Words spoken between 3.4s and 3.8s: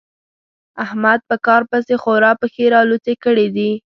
دي.